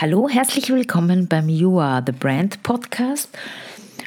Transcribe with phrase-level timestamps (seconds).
[0.00, 3.30] Hallo, herzlich willkommen beim You Are the Brand Podcast.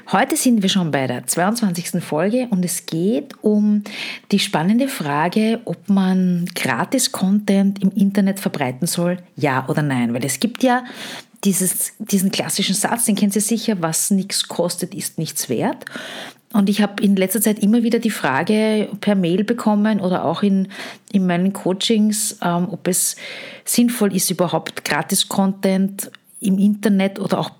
[0.09, 2.01] Heute sind wir schon bei der 22.
[2.01, 3.83] Folge und es geht um
[4.31, 10.13] die spannende Frage, ob man Gratis-Content im Internet verbreiten soll, ja oder nein.
[10.13, 10.85] Weil es gibt ja
[11.43, 15.83] dieses, diesen klassischen Satz, den kennt ihr sicher, was nichts kostet, ist nichts wert.
[16.53, 20.43] Und ich habe in letzter Zeit immer wieder die Frage per Mail bekommen oder auch
[20.43, 20.67] in,
[21.11, 23.15] in meinen Coachings, ähm, ob es
[23.63, 26.11] sinnvoll ist, überhaupt Gratis-Content
[26.41, 27.51] im Internet oder auch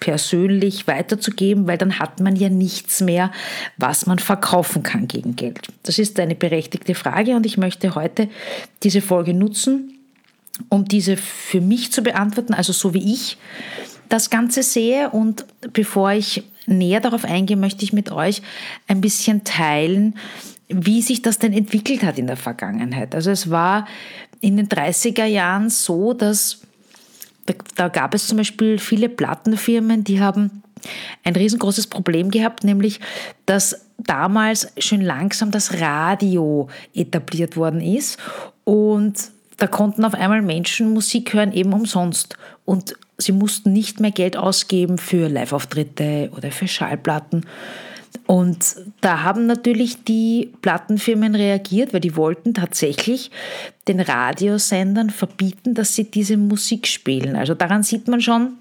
[0.00, 3.30] persönlich weiterzugeben, weil dann hat man ja nichts mehr,
[3.76, 5.68] was man verkaufen kann gegen Geld.
[5.82, 8.28] Das ist eine berechtigte Frage und ich möchte heute
[8.82, 9.98] diese Folge nutzen,
[10.70, 13.36] um diese für mich zu beantworten, also so wie ich
[14.08, 15.10] das Ganze sehe.
[15.10, 18.42] Und bevor ich näher darauf eingehe, möchte ich mit euch
[18.86, 20.16] ein bisschen teilen,
[20.68, 23.14] wie sich das denn entwickelt hat in der Vergangenheit.
[23.14, 23.86] Also es war
[24.40, 26.62] in den 30er Jahren so, dass
[27.46, 30.62] da, da gab es zum Beispiel viele Plattenfirmen, die haben
[31.24, 33.00] ein riesengroßes Problem gehabt, nämlich
[33.46, 38.18] dass damals schon langsam das Radio etabliert worden ist
[38.64, 39.30] und
[39.60, 42.36] da konnten auf einmal Menschen Musik hören, eben umsonst.
[42.64, 47.46] Und sie mussten nicht mehr Geld ausgeben für Live-Auftritte oder für Schallplatten.
[48.26, 53.30] Und da haben natürlich die Plattenfirmen reagiert, weil die wollten tatsächlich
[53.88, 57.36] den Radiosendern verbieten, dass sie diese Musik spielen.
[57.36, 58.54] Also daran sieht man schon,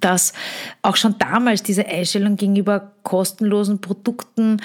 [0.00, 0.32] dass
[0.82, 4.60] auch schon damals diese Einstellung gegenüber kostenlosen Produkten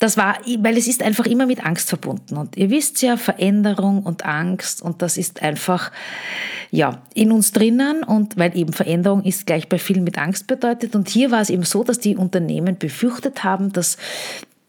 [0.00, 2.36] das war, weil es ist einfach immer mit Angst verbunden.
[2.36, 5.92] Und ihr wisst ja, Veränderung und Angst und das ist einfach,
[6.70, 10.94] ja, in uns drinnen und weil eben Veränderung ist gleich bei vielen mit Angst bedeutet.
[10.94, 13.96] Und hier war es eben so, dass die Unternehmen befürchtet haben, dass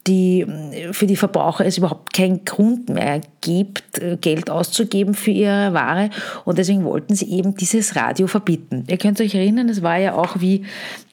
[0.06, 0.46] die,
[0.92, 6.10] für die Verbraucher es überhaupt keinen Grund mehr gibt, äh, Geld auszugeben für ihre Ware.
[6.44, 8.84] Und deswegen wollten sie eben dieses Radio verbieten.
[8.88, 10.64] Ihr könnt euch erinnern, es war ja auch, wie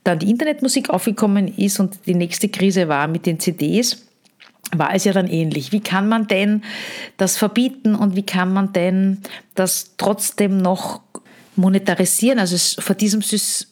[0.03, 4.05] dann die Internetmusik aufgekommen ist und die nächste Krise war mit den CDs
[4.75, 5.72] war es ja dann ähnlich.
[5.72, 6.63] Wie kann man denn
[7.17, 9.19] das verbieten und wie kann man denn
[9.56, 11.01] das trotzdem noch
[11.56, 12.39] monetarisieren?
[12.39, 13.22] Also es, vor, diesem,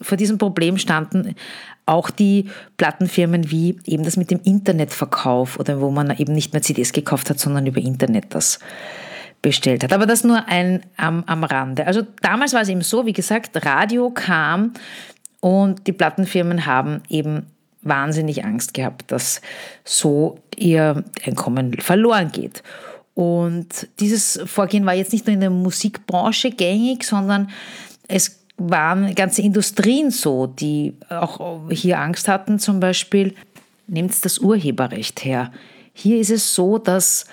[0.01, 1.35] vor diesem Problem standen
[1.85, 6.61] auch die Plattenfirmen wie eben das mit dem Internetverkauf oder wo man eben nicht mehr
[6.61, 8.59] CDs gekauft hat, sondern über Internet das
[9.41, 9.93] bestellt hat.
[9.93, 11.87] Aber das nur ein am, am Rande.
[11.87, 14.73] Also damals war es eben so, wie gesagt, Radio kam
[15.39, 17.47] und die Plattenfirmen haben eben
[17.81, 19.41] wahnsinnig Angst gehabt, dass
[19.83, 22.63] so ihr Einkommen verloren geht.
[23.13, 27.49] Und dieses Vorgehen war jetzt nicht nur in der Musikbranche gängig, sondern
[28.07, 32.59] es waren ganze Industrien so, die auch hier Angst hatten.
[32.59, 33.35] Zum Beispiel,
[33.87, 35.51] nehmt das Urheberrecht her.
[35.93, 37.25] Hier ist es so, dass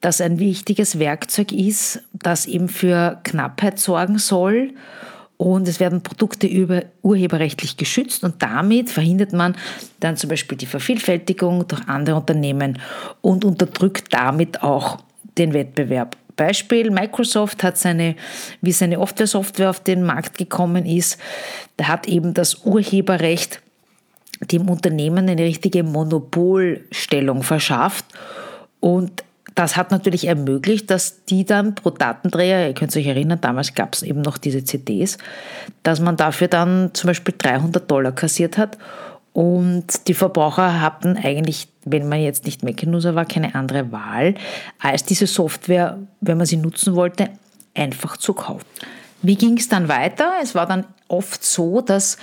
[0.00, 4.74] das ein wichtiges Werkzeug ist, das eben für Knappheit sorgen soll
[5.36, 9.56] und es werden Produkte über urheberrechtlich geschützt und damit verhindert man
[10.00, 12.78] dann zum Beispiel die Vervielfältigung durch andere Unternehmen
[13.20, 14.98] und unterdrückt damit auch
[15.36, 16.16] den Wettbewerb.
[16.36, 18.16] Beispiel, Microsoft hat seine,
[18.60, 21.18] wie seine Software auf den Markt gekommen ist,
[21.76, 23.60] da hat eben das Urheberrecht
[24.40, 28.04] dem Unternehmen eine richtige Monopolstellung verschafft
[28.80, 29.23] und
[29.54, 33.94] das hat natürlich ermöglicht, dass die dann pro Datenträger, ihr könnt euch erinnern, damals gab
[33.94, 35.18] es eben noch diese CDs,
[35.82, 38.78] dass man dafür dann zum Beispiel 300 Dollar kassiert hat
[39.32, 44.34] und die Verbraucher hatten eigentlich, wenn man jetzt nicht Mac-User war, keine andere Wahl,
[44.78, 47.30] als diese Software, wenn man sie nutzen wollte,
[47.74, 48.64] einfach zu kaufen.
[49.22, 50.34] Wie ging es dann weiter?
[50.40, 52.16] Es war dann oft so, dass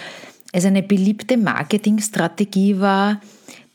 [0.54, 3.20] es eine beliebte Marketingstrategie war,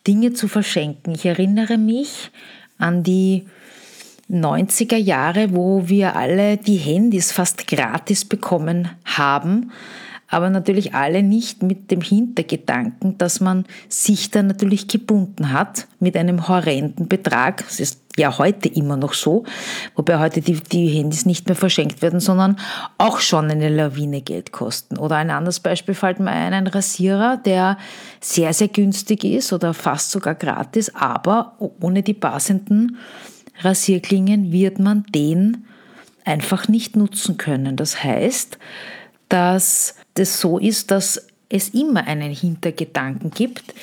[0.07, 1.15] Dinge zu verschenken.
[1.15, 2.31] Ich erinnere mich,
[2.79, 3.47] an die
[4.31, 9.71] 90er Jahre, wo wir alle die Handys fast gratis bekommen haben,
[10.29, 16.17] aber natürlich alle nicht mit dem Hintergedanken, dass man sich dann natürlich gebunden hat mit
[16.17, 17.65] einem horrenden Betrag.
[17.65, 19.45] Das ist ja heute immer noch so,
[19.95, 22.57] wobei heute die, die Handys nicht mehr verschenkt werden, sondern
[22.99, 24.97] auch schon eine Lawine Geld kosten.
[24.99, 27.79] Oder ein anderes Beispiel fällt mir ein, ein Rasierer, der
[28.21, 32.97] sehr, sehr günstig ist oder fast sogar gratis, aber ohne die passenden
[33.61, 35.67] Rasierklingen wird man den
[36.25, 37.77] einfach nicht nutzen können.
[37.77, 38.59] Das heißt,
[39.29, 43.75] dass das so ist, dass es immer einen Hintergedanken gibt,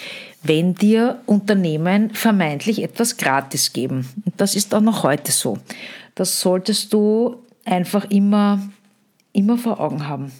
[0.43, 4.09] wenn dir Unternehmen vermeintlich etwas gratis geben.
[4.25, 5.57] Und das ist auch noch heute so.
[6.15, 8.59] Das solltest du einfach immer,
[9.31, 10.31] immer vor Augen haben.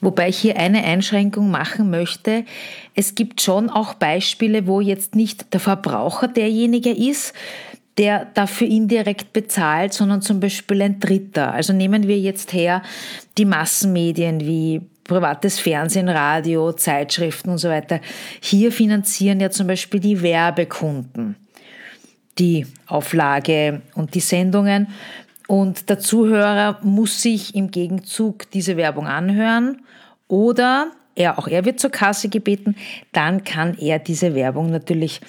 [0.00, 2.44] Wobei ich hier eine Einschränkung machen möchte.
[2.94, 7.32] Es gibt schon auch Beispiele, wo jetzt nicht der Verbraucher derjenige ist,
[7.98, 11.52] der dafür indirekt bezahlt, sondern zum Beispiel ein Dritter.
[11.52, 12.82] Also nehmen wir jetzt her
[13.38, 18.00] die Massenmedien wie privates Fernsehen, Radio, Zeitschriften und so weiter.
[18.40, 21.36] Hier finanzieren ja zum Beispiel die Werbekunden
[22.38, 24.88] die Auflage und die Sendungen.
[25.48, 29.82] Und der Zuhörer muss sich im Gegenzug diese Werbung anhören
[30.28, 32.76] oder er, auch er wird zur Kasse gebeten,
[33.12, 35.20] dann kann er diese Werbung natürlich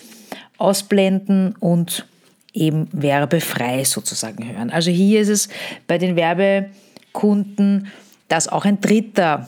[0.57, 2.05] ausblenden und
[2.51, 4.71] eben werbefrei sozusagen hören.
[4.71, 5.49] Also hier ist es
[5.85, 7.87] bei den Werbekunden,
[8.27, 9.47] dass auch ein Dritter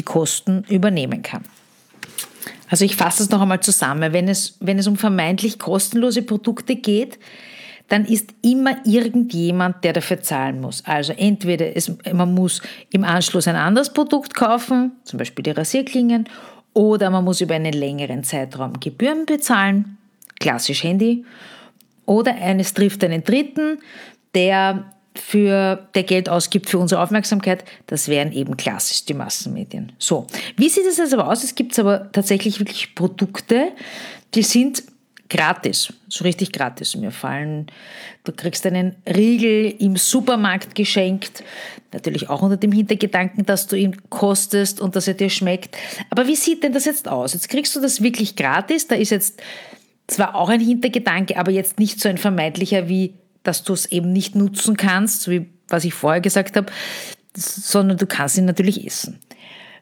[0.00, 1.44] die Kosten übernehmen kann.
[2.70, 4.14] Also ich fasse es noch einmal zusammen.
[4.14, 7.18] Wenn es, wenn es um vermeintlich kostenlose Produkte geht,
[7.88, 10.82] dann ist immer irgendjemand, der dafür zahlen muss.
[10.86, 12.62] Also entweder es, man muss
[12.92, 16.28] im Anschluss ein anderes Produkt kaufen, zum Beispiel die Rasierklingen,
[16.72, 19.98] oder man muss über einen längeren Zeitraum Gebühren bezahlen,
[20.38, 21.26] klassisch Handy,
[22.06, 23.80] oder eines trifft einen Dritten,
[24.34, 29.92] der für der Geld ausgibt für unsere Aufmerksamkeit, das wären eben klassisch die Massenmedien.
[29.98, 30.26] So,
[30.56, 31.42] wie sieht es also aus?
[31.42, 33.72] Es gibt aber tatsächlich wirklich Produkte,
[34.34, 34.84] die sind
[35.28, 36.96] gratis, so richtig gratis.
[36.96, 37.66] Mir fallen,
[38.24, 41.44] du kriegst einen Riegel im Supermarkt geschenkt,
[41.92, 45.76] natürlich auch unter dem Hintergedanken, dass du ihn kostest und dass er dir schmeckt.
[46.10, 47.32] Aber wie sieht denn das jetzt aus?
[47.32, 49.40] Jetzt kriegst du das wirklich gratis, da ist jetzt
[50.08, 54.12] zwar auch ein Hintergedanke, aber jetzt nicht so ein vermeintlicher wie, dass du es eben
[54.12, 56.70] nicht nutzen kannst, wie was ich vorher gesagt habe,
[57.34, 59.20] sondern du kannst ihn natürlich essen.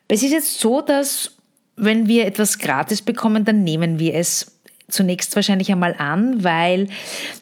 [0.06, 1.36] Es ist jetzt so, dass
[1.76, 4.58] wenn wir etwas gratis bekommen, dann nehmen wir es
[4.88, 6.88] zunächst wahrscheinlich einmal an, weil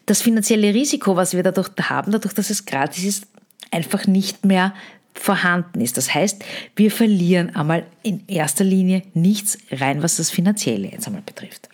[0.06, 3.26] das finanzielle Risiko, was wir dadurch haben, dadurch, dass es gratis ist,
[3.70, 4.74] einfach nicht mehr
[5.14, 5.96] vorhanden ist.
[5.96, 11.22] Das heißt, wir verlieren einmal in erster Linie nichts rein, was das Finanzielle jetzt einmal
[11.22, 11.68] betrifft.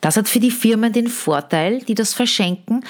[0.00, 2.84] Das hat für die Firmen den Vorteil, die das verschenken,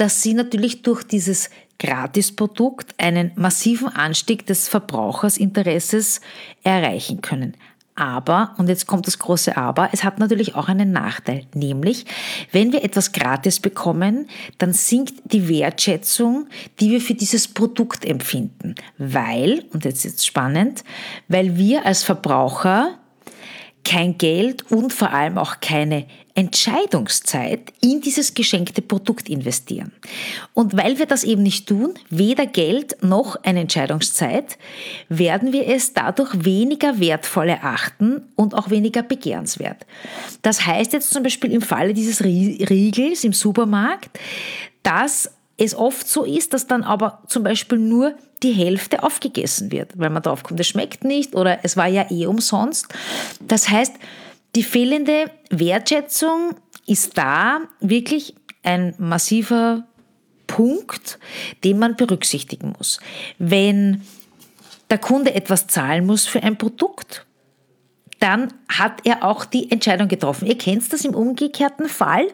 [0.00, 6.22] dass sie natürlich durch dieses Gratisprodukt einen massiven Anstieg des Verbrauchersinteresses
[6.62, 7.54] erreichen können.
[7.96, 12.06] Aber, und jetzt kommt das große Aber, es hat natürlich auch einen Nachteil, nämlich
[12.50, 14.26] wenn wir etwas gratis bekommen,
[14.56, 16.46] dann sinkt die Wertschätzung,
[16.80, 20.82] die wir für dieses Produkt empfinden, weil, und jetzt ist es spannend,
[21.28, 22.98] weil wir als Verbraucher
[23.84, 26.06] kein Geld und vor allem auch keine
[26.40, 29.92] Entscheidungszeit in dieses geschenkte Produkt investieren.
[30.54, 34.56] Und weil wir das eben nicht tun, weder Geld noch eine Entscheidungszeit,
[35.08, 39.84] werden wir es dadurch weniger wertvoll erachten und auch weniger begehrenswert.
[40.40, 44.18] Das heißt jetzt zum Beispiel im Falle dieses Riegels im Supermarkt,
[44.82, 49.98] dass es oft so ist, dass dann aber zum Beispiel nur die Hälfte aufgegessen wird,
[49.98, 52.88] weil man drauf kommt, es schmeckt nicht oder es war ja eh umsonst.
[53.40, 53.92] Das heißt,
[54.54, 56.54] die fehlende Wertschätzung
[56.86, 59.86] ist da wirklich ein massiver
[60.46, 61.18] Punkt,
[61.62, 63.00] den man berücksichtigen muss.
[63.38, 64.02] Wenn
[64.90, 67.26] der Kunde etwas zahlen muss für ein Produkt,
[68.18, 70.46] dann hat er auch die Entscheidung getroffen.
[70.46, 72.26] Ihr kennt das im umgekehrten Fall.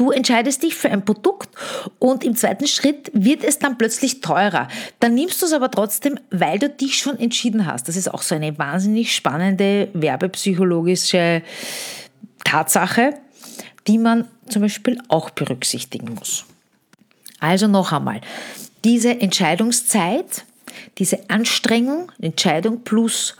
[0.00, 1.50] Du entscheidest dich für ein Produkt
[1.98, 4.66] und im zweiten Schritt wird es dann plötzlich teurer.
[4.98, 7.86] Dann nimmst du es aber trotzdem, weil du dich schon entschieden hast.
[7.86, 11.42] Das ist auch so eine wahnsinnig spannende werbepsychologische
[12.44, 13.12] Tatsache,
[13.88, 16.46] die man zum Beispiel auch berücksichtigen muss.
[17.38, 18.22] Also noch einmal,
[18.84, 20.46] diese Entscheidungszeit,
[20.96, 23.36] diese Anstrengung, Entscheidung plus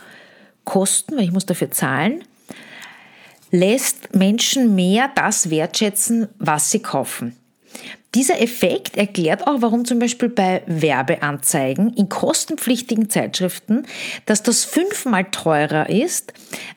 [0.63, 2.23] Kosten, weil ich muss dafür zahlen,
[3.51, 7.35] lässt Menschen mehr das wertschätzen, was sie kaufen.
[8.13, 13.85] Dieser Effekt erklärt auch, warum zum Beispiel bei Werbeanzeigen in kostenpflichtigen Zeitschriften,
[14.25, 16.33] dass das fünfmal teurer ist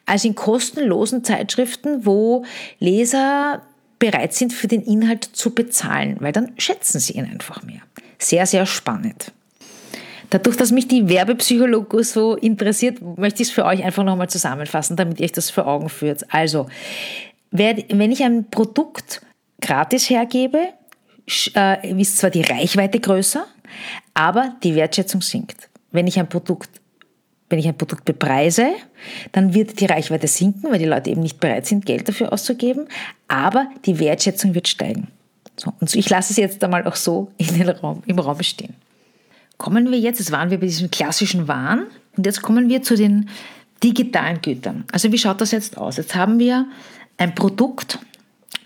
[0.06, 2.44] als in kostenlosen Zeitschriften, wo
[2.78, 3.62] Leser
[3.98, 7.80] bereit sind, für den Inhalt zu bezahlen, weil dann schätzen sie ihn einfach mehr.
[8.18, 9.32] Sehr, sehr spannend.
[10.30, 14.96] Dadurch, dass mich die Werbepsychologie so interessiert, möchte ich es für euch einfach nochmal zusammenfassen,
[14.96, 16.24] damit ihr euch das vor Augen führt.
[16.32, 16.66] Also,
[17.50, 19.22] wenn ich ein Produkt
[19.60, 20.58] gratis hergebe,
[21.54, 23.46] äh, ist zwar die Reichweite größer,
[24.12, 25.68] aber die Wertschätzung sinkt.
[25.92, 26.80] Wenn ich ein Produkt
[27.50, 28.72] wenn ich ein Produkt bepreise,
[29.30, 32.88] dann wird die Reichweite sinken, weil die Leute eben nicht bereit sind, Geld dafür auszugeben,
[33.28, 35.08] aber die Wertschätzung wird steigen.
[35.56, 38.74] So, und ich lasse es jetzt einmal auch so den Raum, im Raum stehen.
[39.58, 42.96] Kommen wir jetzt, jetzt waren wir bei diesem klassischen Wahn und jetzt kommen wir zu
[42.96, 43.30] den
[43.82, 44.84] digitalen Gütern.
[44.92, 45.96] Also wie schaut das jetzt aus?
[45.96, 46.66] Jetzt haben wir
[47.16, 47.98] ein Produkt,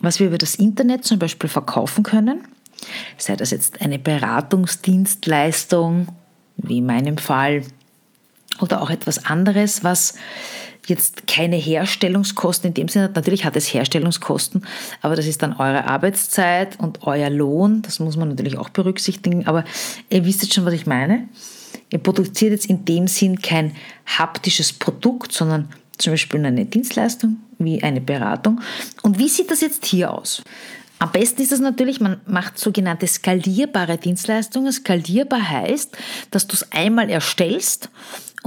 [0.00, 2.45] was wir über das Internet zum Beispiel verkaufen können.
[3.16, 6.09] Sei das jetzt eine Beratungsdienstleistung,
[6.57, 7.64] wie in meinem Fall,
[8.61, 10.15] oder auch etwas anderes, was
[10.87, 13.17] jetzt keine Herstellungskosten in dem Sinne hat.
[13.17, 14.67] Natürlich hat es Herstellungskosten,
[15.03, 17.83] aber das ist dann eure Arbeitszeit und euer Lohn.
[17.83, 19.47] Das muss man natürlich auch berücksichtigen.
[19.47, 19.65] Aber
[20.09, 21.29] ihr wisst jetzt schon, was ich meine.
[21.91, 23.75] Ihr produziert jetzt in dem Sinn kein
[24.07, 28.61] haptisches Produkt, sondern zum Beispiel eine Dienstleistung wie eine Beratung.
[29.03, 30.43] Und wie sieht das jetzt hier aus?
[31.00, 34.73] Am besten ist es natürlich, man macht sogenannte skalierbare Dienstleistungen.
[34.73, 35.97] Skalierbar heißt,
[36.31, 37.88] dass du es einmal erstellst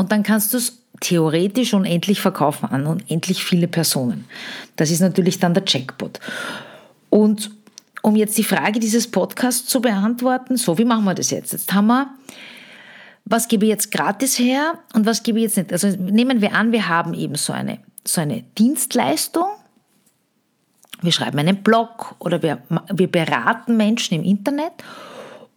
[0.02, 4.26] und dann kannst du es theoretisch unendlich verkaufen an unendlich viele Personen.
[4.78, 6.20] Das ist natürlich dann der Jackpot.
[7.12, 7.52] Und
[8.02, 11.54] um jetzt die Frage dieses Podcasts zu beantworten, so wie machen wir das jetzt?
[11.54, 12.10] Jetzt haben wir,
[13.26, 15.72] was gebe ich jetzt gratis her und was gebe ich jetzt nicht?
[15.72, 19.46] Also nehmen wir an, wir haben eben so eine, so eine Dienstleistung.
[21.04, 22.58] Wir schreiben einen Blog oder wir,
[22.92, 24.74] wir beraten Menschen im Internet.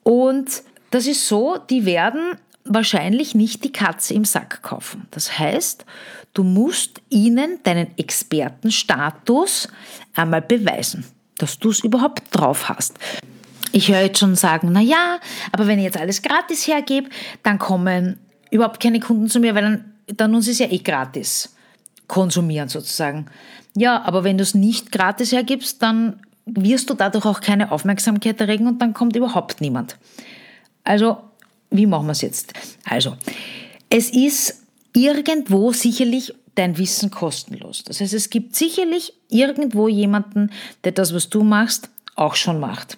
[0.02, 5.06] Und das ist so, die werden wahrscheinlich nicht die Katze im Sack kaufen.
[5.10, 5.84] Das heißt,
[6.32, 9.68] du musst ihnen deinen Expertenstatus
[10.14, 11.04] einmal beweisen,
[11.38, 12.98] dass du es überhaupt drauf hast.
[13.72, 15.18] Ich höre jetzt schon sagen, na ja,
[15.52, 17.10] aber wenn ich jetzt alles gratis hergebe,
[17.42, 18.18] dann kommen
[18.50, 21.54] überhaupt keine Kunden zu mir, weil dann, dann uns ist ja eh gratis
[22.06, 23.26] konsumieren sozusagen.
[23.76, 28.40] Ja, aber wenn du es nicht gratis hergibst, dann wirst du dadurch auch keine Aufmerksamkeit
[28.40, 29.96] erregen und dann kommt überhaupt niemand.
[30.84, 31.18] Also
[31.74, 32.52] wie machen wir es jetzt?
[32.84, 33.16] Also,
[33.90, 34.62] es ist
[34.94, 37.82] irgendwo sicherlich dein Wissen kostenlos.
[37.84, 40.50] Das heißt, es gibt sicherlich irgendwo jemanden,
[40.84, 42.96] der das, was du machst, auch schon macht.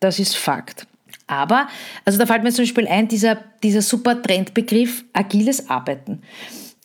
[0.00, 0.86] Das ist Fakt.
[1.28, 1.68] Aber,
[2.04, 6.22] also da fällt mir zum Beispiel ein, dieser, dieser super Trendbegriff agiles Arbeiten.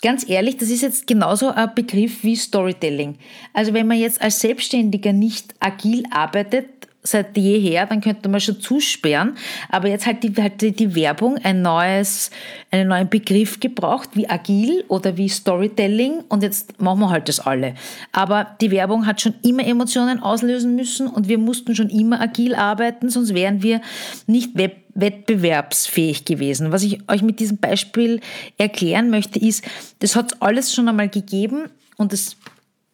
[0.01, 3.17] Ganz ehrlich, das ist jetzt genauso ein Begriff wie Storytelling.
[3.53, 8.59] Also wenn man jetzt als Selbstständiger nicht agil arbeitet, seit jeher, dann könnte man schon
[8.59, 9.35] zusperren.
[9.69, 12.29] Aber jetzt hat die, hat die Werbung ein neues,
[12.69, 16.23] einen neuen Begriff gebraucht, wie agil oder wie Storytelling.
[16.29, 17.75] Und jetzt machen wir halt das alle.
[18.11, 22.55] Aber die Werbung hat schon immer Emotionen auslösen müssen und wir mussten schon immer agil
[22.55, 23.81] arbeiten, sonst wären wir
[24.27, 26.73] nicht web wettbewerbsfähig gewesen.
[26.73, 28.19] Was ich euch mit diesem Beispiel
[28.57, 29.63] erklären möchte, ist,
[29.99, 32.35] das hat alles schon einmal gegeben und das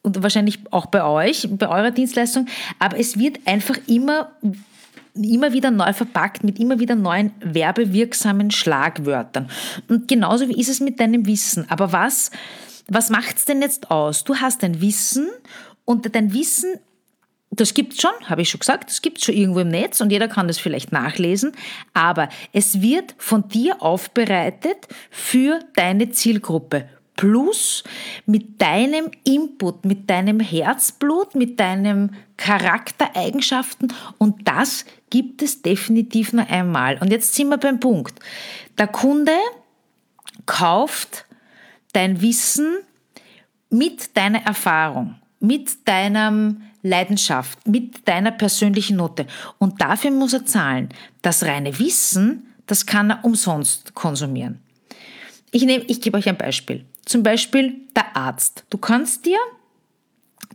[0.01, 2.47] und wahrscheinlich auch bei euch, bei eurer Dienstleistung,
[2.79, 4.31] aber es wird einfach immer
[5.23, 9.49] immer wieder neu verpackt mit immer wieder neuen werbewirksamen Schlagwörtern.
[9.87, 11.65] Und genauso wie ist es mit deinem Wissen.
[11.69, 12.31] Aber was,
[12.87, 14.23] was macht es denn jetzt aus?
[14.23, 15.27] Du hast dein Wissen
[15.85, 16.75] und dein Wissen,
[17.49, 20.01] das gibt es schon, habe ich schon gesagt, das gibt es schon irgendwo im Netz
[20.01, 21.53] und jeder kann das vielleicht nachlesen,
[21.93, 26.87] aber es wird von dir aufbereitet für deine Zielgruppe
[27.17, 27.83] Plus
[28.25, 36.47] mit deinem Input, mit deinem Herzblut, mit deinen Charaktereigenschaften und das gibt es definitiv nur
[36.47, 36.97] einmal.
[36.99, 38.19] Und jetzt sind wir beim Punkt.
[38.77, 39.33] Der Kunde
[40.45, 41.25] kauft
[41.93, 42.77] dein Wissen
[43.69, 49.25] mit deiner Erfahrung, mit deinem Leidenschaft, mit deiner persönlichen Note.
[49.57, 50.89] Und dafür muss er zahlen.
[51.21, 54.61] Das reine Wissen, das kann er umsonst konsumieren.
[55.51, 56.85] Ich, ich gebe euch ein Beispiel.
[57.07, 58.65] Zum Beispiel der Arzt.
[58.69, 59.39] Du kannst dir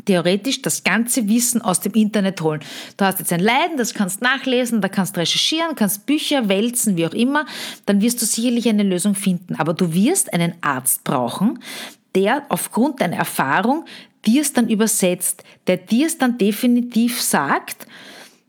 [0.05, 2.61] theoretisch das ganze Wissen aus dem Internet holen.
[2.99, 7.07] Du hast jetzt ein Leiden, das kannst nachlesen, da kannst recherchieren, kannst Bücher wälzen, wie
[7.07, 7.47] auch immer,
[7.87, 9.57] dann wirst du sicherlich eine Lösung finden.
[9.57, 11.59] Aber du wirst einen Arzt brauchen,
[12.15, 13.87] der aufgrund deiner Erfahrung
[14.27, 17.87] dir es dann übersetzt, der dir es dann definitiv sagt,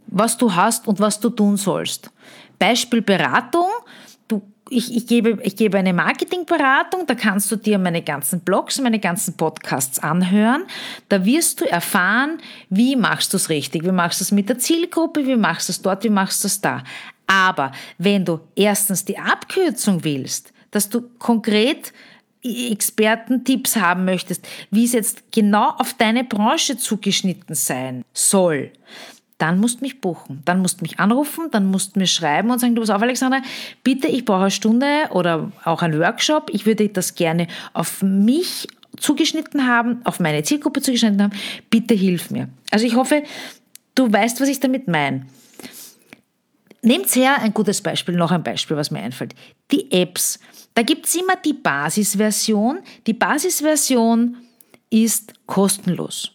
[0.07, 2.11] was du hast und was du tun sollst.
[2.59, 3.67] Beispiel Beratung
[4.75, 8.99] ich, ich, gebe, ich gebe eine Marketingberatung, da kannst du dir meine ganzen Blogs, meine
[8.99, 10.63] ganzen Podcasts anhören.
[11.09, 12.39] Da wirst du erfahren,
[12.69, 15.71] wie machst du es richtig, wie machst du es mit der Zielgruppe, wie machst du
[15.71, 16.83] es dort, wie machst du es da.
[17.27, 21.93] Aber wenn du erstens die Abkürzung willst, dass du konkret
[22.43, 28.71] Expertentipps haben möchtest, wie es jetzt genau auf deine Branche zugeschnitten sein soll,
[29.43, 30.41] dann musst du mich buchen.
[30.45, 33.01] Dann musst du mich anrufen, dann musst du mir schreiben und sagen, du pass auf,
[33.01, 33.41] Alexander,
[33.83, 36.49] bitte, ich brauche eine Stunde oder auch einen Workshop.
[36.53, 41.33] Ich würde das gerne auf mich zugeschnitten haben, auf meine Zielgruppe zugeschnitten haben.
[41.69, 42.47] Bitte hilf mir.
[42.71, 43.23] Also ich hoffe,
[43.95, 45.25] du weißt, was ich damit meine.
[46.81, 49.35] Nehmt her ein gutes Beispiel, noch ein Beispiel, was mir einfällt.
[49.71, 50.39] Die Apps.
[50.73, 52.79] Da gibt es immer die Basisversion.
[53.07, 54.37] Die Basisversion
[54.89, 56.31] ist kostenlos.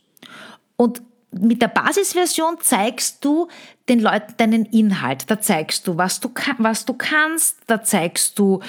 [0.77, 1.01] Und
[1.31, 3.49] mit der Basisversion zeigst du
[3.89, 5.31] den Leuten deinen Inhalt.
[5.31, 7.59] Da zeigst du, was du, was du kannst.
[7.67, 8.61] Da zeigst du,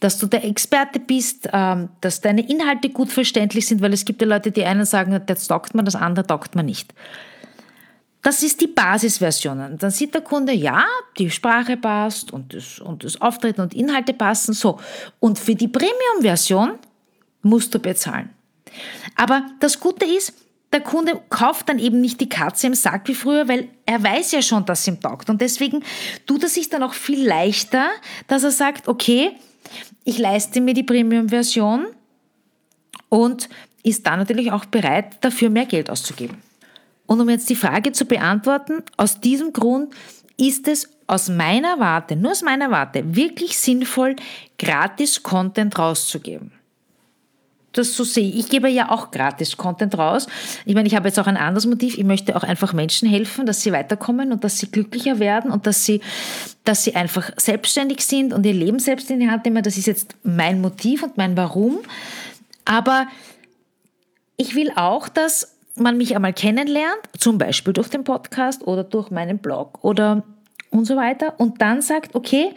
[0.00, 4.22] dass du der Experte bist, ähm, dass deine Inhalte gut verständlich sind, weil es gibt
[4.22, 6.94] ja Leute, die einen sagen, das taugt man, das andere taugt man nicht.
[8.22, 9.76] Das ist die Basisversion.
[9.78, 10.84] Dann sieht der Kunde, ja,
[11.18, 14.54] die Sprache passt und das, und das Auftreten und Inhalte passen.
[14.54, 14.80] So.
[15.20, 16.72] Und für die Premium-Version
[17.42, 18.30] musst du bezahlen.
[19.16, 20.34] Aber das Gute ist,
[20.72, 24.32] der Kunde kauft dann eben nicht die Katze im Sack wie früher, weil er weiß
[24.32, 25.30] ja schon, dass ihm taugt.
[25.30, 25.82] Und deswegen
[26.26, 27.88] tut er sich dann auch viel leichter,
[28.26, 29.32] dass er sagt, okay,
[30.04, 31.86] ich leiste mir die Premium-Version
[33.08, 33.48] und
[33.82, 36.38] ist dann natürlich auch bereit, dafür mehr Geld auszugeben.
[37.06, 39.94] Und um jetzt die Frage zu beantworten, aus diesem Grund
[40.36, 44.16] ist es aus meiner Warte, nur aus meiner Warte, wirklich sinnvoll,
[44.58, 46.57] gratis Content rauszugeben
[47.78, 48.30] das so sehe.
[48.30, 50.26] Ich gebe ja auch gratis Content raus.
[50.64, 51.96] Ich meine, ich habe jetzt auch ein anderes Motiv.
[51.96, 55.66] Ich möchte auch einfach Menschen helfen, dass sie weiterkommen und dass sie glücklicher werden und
[55.66, 56.00] dass sie,
[56.64, 59.62] dass sie einfach selbstständig sind und ihr Leben selbst in die Hand nehmen.
[59.62, 61.78] Das ist jetzt mein Motiv und mein Warum.
[62.64, 63.06] Aber
[64.36, 69.10] ich will auch, dass man mich einmal kennenlernt, zum Beispiel durch den Podcast oder durch
[69.10, 70.24] meinen Blog oder
[70.70, 71.34] und so weiter.
[71.38, 72.54] Und dann sagt, okay,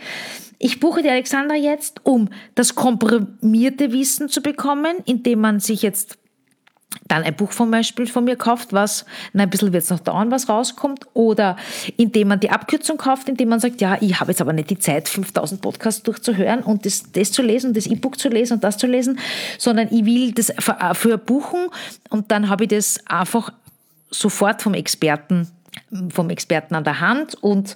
[0.59, 6.17] ich buche die Alexandra jetzt, um das komprimierte Wissen zu bekommen, indem man sich jetzt
[7.07, 9.99] dann ein Buch zum Beispiel von mir kauft, was, na, ein bisschen wird es noch
[9.99, 11.55] dauern, was rauskommt, oder
[11.97, 14.79] indem man die Abkürzung kauft, indem man sagt, ja, ich habe jetzt aber nicht die
[14.79, 18.77] Zeit, 5000 Podcasts durchzuhören und das, das zu lesen, das E-Book zu lesen und das
[18.77, 19.19] zu lesen,
[19.57, 21.67] sondern ich will das für, für buchen
[22.09, 23.51] und dann habe ich das einfach
[24.09, 25.47] sofort vom Experten,
[26.09, 27.75] vom Experten an der Hand und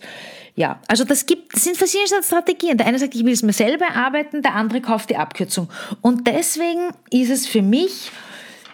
[0.56, 2.78] ja, also das gibt, das sind verschiedene Strategien.
[2.78, 5.70] Der eine sagt, ich will es mir selber arbeiten, der andere kauft die Abkürzung.
[6.02, 8.10] Und deswegen ist es für mich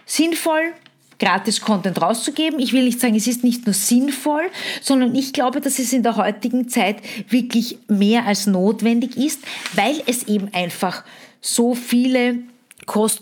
[0.05, 0.73] sinnvoll,
[1.17, 2.59] gratis Content rauszugeben.
[2.59, 4.43] Ich will nicht sagen, es ist nicht nur sinnvoll,
[4.81, 6.97] sondern ich glaube, dass es in der heutigen Zeit
[7.29, 9.39] wirklich mehr als notwendig ist,
[9.73, 11.03] weil es eben einfach
[11.39, 12.39] so viele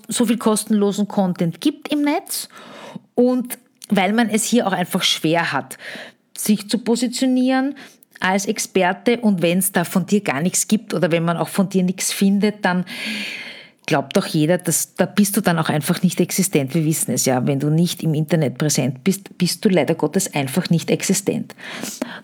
[0.08, 2.50] so viel kostenlosen Content gibt im Netz
[3.14, 5.78] und weil man es hier auch einfach schwer hat,
[6.38, 7.76] sich zu positionieren,
[8.20, 11.48] als Experte und wenn es da von dir gar nichts gibt oder wenn man auch
[11.48, 12.86] von dir nichts findet, dann
[13.86, 16.76] glaubt doch jeder, dass da bist du dann auch einfach nicht existent.
[16.76, 20.34] Wir wissen es ja, wenn du nicht im Internet präsent bist, bist du leider Gottes
[20.34, 21.56] einfach nicht existent.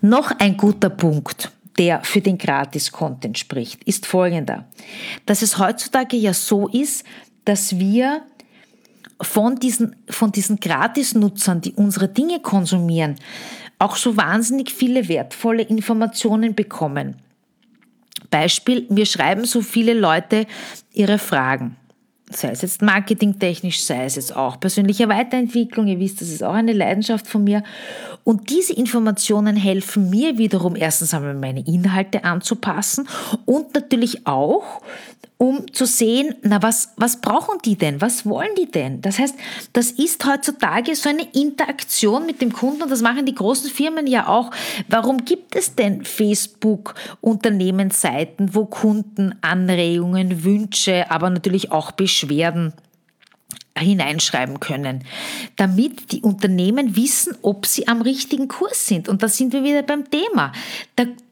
[0.01, 4.65] Noch ein guter Punkt, der für den Gratis-Content spricht, ist folgender.
[5.25, 7.03] Dass es heutzutage ja so ist,
[7.45, 8.21] dass wir
[9.25, 13.15] von diesen, von diesen Gratis-Nutzern, die unsere Dinge konsumieren,
[13.79, 17.17] auch so wahnsinnig viele wertvolle Informationen bekommen.
[18.29, 20.45] Beispiel, mir schreiben so viele Leute
[20.93, 21.75] ihre Fragen.
[22.31, 25.87] Sei es jetzt marketingtechnisch, sei es jetzt auch persönliche Weiterentwicklung.
[25.87, 27.61] Ihr wisst, das ist auch eine Leidenschaft von mir.
[28.23, 33.07] Und diese Informationen helfen mir wiederum erstens einmal meine Inhalte anzupassen
[33.45, 34.81] und natürlich auch,
[35.37, 37.99] um zu sehen, na was, was brauchen die denn?
[37.99, 39.01] Was wollen die denn?
[39.01, 39.35] Das heißt,
[39.73, 44.07] das ist heutzutage so eine Interaktion mit dem Kunden und das machen die großen Firmen
[44.07, 44.51] ja auch.
[44.87, 52.73] Warum gibt es denn Facebook Unternehmensseiten, wo Kunden Anregungen, Wünsche, aber natürlich auch Beschwerden
[53.77, 55.03] hineinschreiben können,
[55.57, 59.09] damit die Unternehmen wissen, ob sie am richtigen Kurs sind.
[59.09, 60.53] Und da sind wir wieder beim Thema.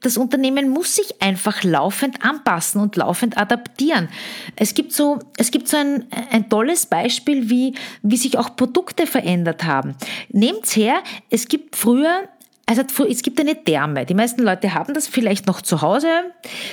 [0.02, 4.10] Das Unternehmen muss sich einfach laufend anpassen und laufend adaptieren.
[4.58, 9.08] Es gibt so, es gibt so ein, ein tolles Beispiel, wie, wie sich auch Produkte
[9.08, 9.96] verändert haben.
[10.30, 12.28] Nehmt's her, es gibt früher
[12.80, 14.06] also es gibt eine Therme.
[14.06, 16.08] Die meisten Leute haben das vielleicht noch zu Hause.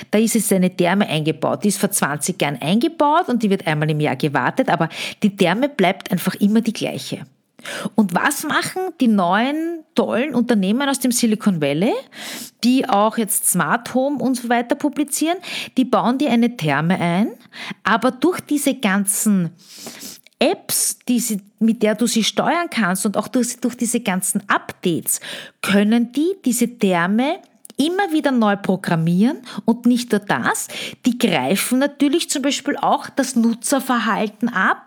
[0.09, 1.63] Da ist es eine Therme eingebaut.
[1.63, 4.89] Die ist vor 20 Jahren eingebaut und die wird einmal im Jahr gewartet, aber
[5.23, 7.25] die Therme bleibt einfach immer die gleiche.
[7.93, 11.93] Und was machen die neuen tollen Unternehmen aus dem Silicon Valley,
[12.63, 15.37] die auch jetzt Smart Home und so weiter publizieren?
[15.77, 17.33] Die bauen dir eine Therme ein,
[17.83, 19.51] aber durch diese ganzen
[20.41, 24.41] Apps, die sie, mit der du sie steuern kannst und auch durch, durch diese ganzen
[24.49, 25.19] Updates,
[25.61, 27.39] können die diese Therme
[27.77, 30.67] immer wieder neu programmieren und nicht nur das,
[31.05, 34.83] die greifen natürlich zum Beispiel auch das Nutzerverhalten ab,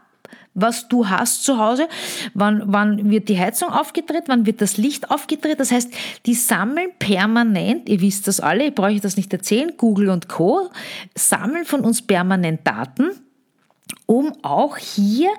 [0.54, 1.88] was du hast zu Hause,
[2.32, 5.58] wann, wann wird die Heizung aufgedreht, wann wird das Licht aufgedreht.
[5.58, 5.92] Das heißt,
[6.26, 10.70] die sammeln permanent, ihr wisst das alle, ich brauche das nicht erzählen, Google und Co.
[11.16, 13.10] sammeln von uns permanent Daten
[14.06, 15.30] um auch hier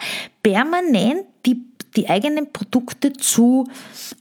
[0.43, 1.61] permanent die,
[1.95, 3.67] die eigenen Produkte zu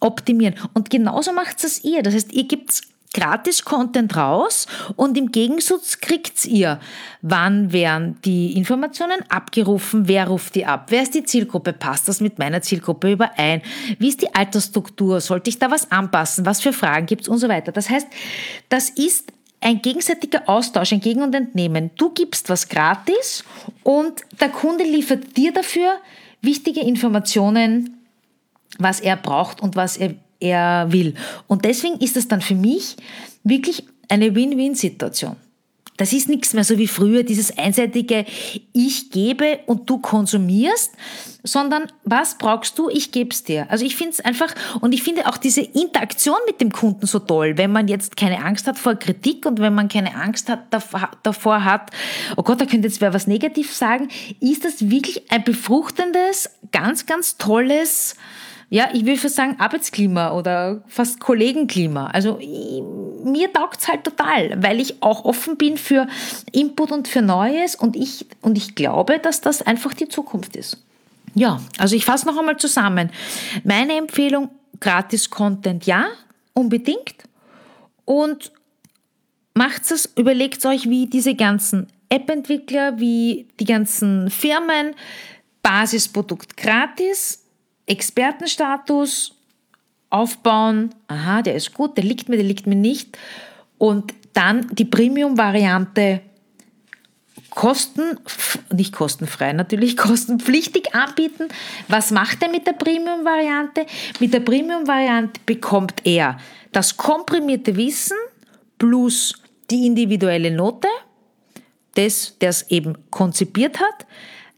[0.01, 0.55] optimieren.
[0.75, 2.03] Und genauso macht es ihr.
[2.03, 2.83] Das heißt, ihr gebt
[3.15, 6.81] Gratis-Content raus und im Gegensatz kriegt ihr,
[7.23, 12.21] wann werden die Informationen abgerufen, wer ruft die ab, wer ist die Zielgruppe, passt das
[12.21, 13.63] mit meiner Zielgruppe überein,
[13.99, 17.39] wie ist die Altersstruktur, sollte ich da was anpassen, was für Fragen gibt es und
[17.39, 17.73] so weiter.
[17.73, 18.09] Das heißt,
[18.69, 19.33] das ist
[19.65, 21.91] ein gegenseitiger Austausch, ein Gegen und Entnehmen.
[21.97, 23.45] Du gibst was gratis
[23.83, 25.97] und der Kunde liefert dir dafür
[26.43, 27.97] wichtige Informationen,
[28.79, 31.15] was er braucht und was er, er will.
[31.47, 32.97] Und deswegen ist es dann für mich
[33.43, 35.37] wirklich eine Win-Win-Situation.
[35.97, 38.25] Das ist nichts mehr so wie früher, dieses einseitige
[38.73, 40.93] Ich gebe und du konsumierst,
[41.45, 43.71] sondern was brauchst du, ich gebe es dir.
[43.71, 47.21] Also ich finde es einfach und ich finde auch diese Interaktion mit dem Kunden so
[47.21, 50.73] toll, wenn man jetzt keine Angst hat vor Kritik und wenn man keine Angst hat,
[51.23, 51.91] davor hat,
[52.37, 54.09] oh Gott, da könnte jetzt wer was negativ sagen,
[54.41, 58.17] ist das wirklich ein befruchtendes, ganz, ganz tolles,
[58.71, 62.07] ja, ich will fast sagen Arbeitsklima oder fast Kollegenklima.
[62.09, 62.83] Also ich,
[63.25, 66.07] mir es halt total, weil ich auch offen bin für
[66.53, 70.79] Input und für Neues und ich, und ich glaube, dass das einfach die Zukunft ist.
[71.35, 73.11] Ja, also ich fasse noch einmal zusammen.
[73.65, 74.51] Meine Empfehlung,
[74.81, 76.07] Gratis-Content ja,
[76.53, 77.15] unbedingt.
[78.05, 78.53] Und
[79.55, 84.95] macht es, überlegt euch, wie diese ganzen App-Entwickler, wie die ganzen Firmen,
[85.63, 87.44] Basisprodukt gratis,
[87.87, 89.35] Expertenstatus
[90.11, 93.19] aufbauen, aha, der ist gut, der liegt mir, der liegt mir nicht.
[93.79, 96.21] Und dann die Premium-Variante
[97.51, 98.19] kosten,
[98.73, 101.49] nicht kostenfrei, natürlich kostenpflichtig anbieten.
[101.89, 103.87] Was macht er mit der Premium-Variante?
[104.21, 106.39] Mit der Premium-Variante bekommt er
[106.73, 108.17] das komprimierte Wissen
[108.79, 109.35] plus
[109.71, 110.89] die individuelle Note
[111.97, 114.07] des, der es eben konzipiert hat,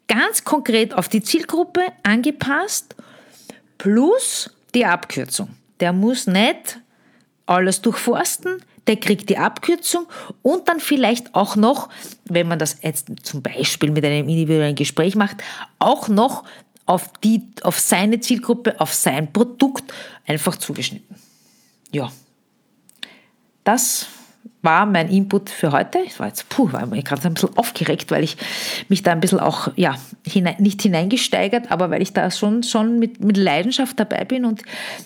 [0.09, 2.95] ganz konkret auf die Zielgruppe angepasst
[3.79, 5.51] plus die Abkürzung.
[5.81, 6.81] Der muss nicht
[7.47, 10.07] alles durchforsten, der kriegt die Abkürzung
[10.43, 11.89] und dann vielleicht auch noch,
[12.25, 15.39] wenn man das jetzt zum Beispiel mit einem individuellen Gespräch macht,
[15.79, 16.45] auch noch
[16.87, 19.93] auf, die, auf seine Zielgruppe, auf sein Produkt
[20.27, 21.17] einfach zugeschnitten.
[21.93, 22.13] Ja,
[23.65, 24.07] das
[24.67, 26.01] war mein Input für heute.
[26.01, 28.37] Ich war jetzt, puh, war mir gerade ein bisschen aufgeregt, weil ich
[28.89, 29.95] mich da ein bisschen auch, ja,
[30.27, 34.45] hinein, nicht hineingesteigert, aber weil ich da schon, schon mit, mit Leidenschaft dabei bin.
[34.45, 34.63] Und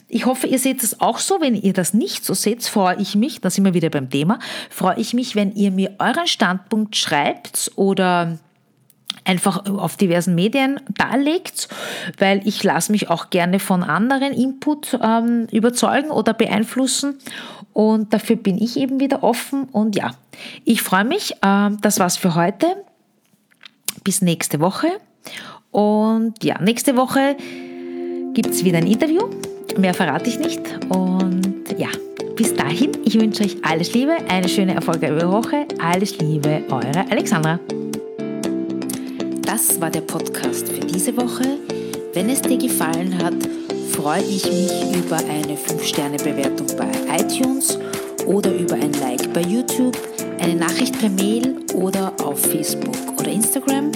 [0.09, 1.43] ich hoffe, ihr seht es auch so.
[1.43, 4.39] Wenn ihr das nicht so seht, freue ich mich, da sind wir wieder beim Thema,
[4.71, 8.39] freue ich mich, wenn ihr mir euren Standpunkt schreibt oder
[9.31, 11.69] einfach auf diversen Medien darlegt,
[12.19, 17.19] weil ich lasse mich auch gerne von anderen Input ähm, überzeugen oder beeinflussen
[17.73, 20.11] und dafür bin ich eben wieder offen und ja,
[20.65, 21.35] ich freue mich.
[21.43, 22.67] Ähm, das war's für heute.
[24.05, 24.89] Bis nächste Woche.
[25.71, 27.37] Und ja, nächste Woche
[28.33, 29.29] gibt es wieder ein Interview.
[29.79, 30.61] Mehr verrate ich nicht.
[30.89, 31.89] Und ja,
[32.35, 35.67] bis dahin, ich wünsche euch alles Liebe, eine schöne, erfolgreiche Woche.
[35.81, 37.61] Alles Liebe, eure Alexandra.
[39.53, 41.59] Das war der Podcast für diese Woche.
[42.15, 43.35] Wenn es dir gefallen hat,
[43.91, 47.77] freue ich mich über eine 5-Sterne-Bewertung bei iTunes
[48.27, 49.99] oder über ein Like bei YouTube,
[50.39, 53.91] eine Nachricht per Mail oder auf Facebook oder Instagram.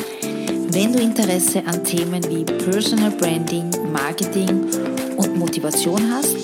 [0.72, 4.66] Wenn du Interesse an Themen wie Personal Branding, Marketing
[5.16, 6.34] und Motivation hast,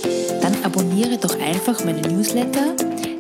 [0.40, 2.76] dann abonniere doch einfach meine Newsletter.